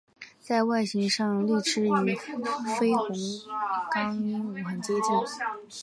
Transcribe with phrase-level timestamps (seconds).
[0.39, 3.39] 在外形上绿翅与绯红金
[3.91, 5.03] 刚鹦鹉很接近。